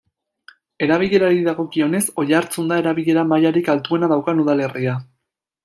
Erabilerari 0.85 1.43
dagokionez, 1.47 2.01
Oiartzun 2.25 2.73
da 2.73 2.81
erabilera 2.85 3.27
mailarik 3.35 3.73
altuena 3.77 4.13
daukan 4.17 4.43
udalerria. 4.47 4.99